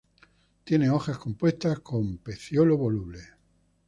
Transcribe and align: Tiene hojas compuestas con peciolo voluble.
Tiene 0.63 0.89
hojas 0.89 1.19
compuestas 1.19 1.79
con 1.81 2.17
peciolo 2.17 2.75
voluble. 2.75 3.19